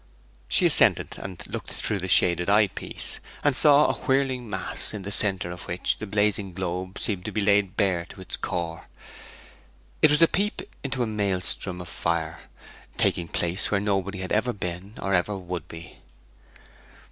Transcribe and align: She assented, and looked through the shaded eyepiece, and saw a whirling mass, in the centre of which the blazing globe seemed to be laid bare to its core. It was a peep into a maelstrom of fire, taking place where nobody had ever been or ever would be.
She 0.47 0.65
assented, 0.65 1.19
and 1.19 1.45
looked 1.45 1.69
through 1.69 1.99
the 1.99 2.07
shaded 2.07 2.49
eyepiece, 2.49 3.19
and 3.43 3.55
saw 3.55 3.85
a 3.85 3.93
whirling 3.93 4.49
mass, 4.49 4.95
in 4.95 5.03
the 5.03 5.11
centre 5.11 5.51
of 5.51 5.67
which 5.67 5.99
the 5.99 6.07
blazing 6.07 6.53
globe 6.53 6.97
seemed 6.97 7.23
to 7.25 7.31
be 7.31 7.39
laid 7.39 7.77
bare 7.77 8.05
to 8.05 8.19
its 8.19 8.35
core. 8.35 8.87
It 10.01 10.09
was 10.09 10.23
a 10.23 10.27
peep 10.27 10.63
into 10.83 11.03
a 11.03 11.05
maelstrom 11.05 11.79
of 11.81 11.87
fire, 11.87 12.39
taking 12.97 13.27
place 13.27 13.69
where 13.69 13.79
nobody 13.79 14.17
had 14.17 14.31
ever 14.31 14.53
been 14.53 14.95
or 14.99 15.13
ever 15.13 15.37
would 15.37 15.67
be. 15.67 15.99